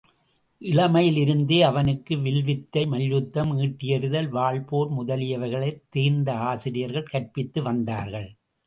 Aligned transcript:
இளமையிலிருந்தே 0.61 1.59
அவனுக்கு 1.59 2.17
வில்வித்தை 2.17 2.85
மல்யுத்தம், 2.85 3.57
ஈட்டி 3.57 3.87
எறிதல், 3.87 4.29
வாள் 4.29 4.61
போர் 4.61 4.91
முதலியவைகளைத் 4.91 5.81
தேர்ந்த 5.89 6.33
ஆசிரியர்கள் 6.33 7.03
கற்பித்து 7.03 7.61
வந்தார்கள். 7.61 8.31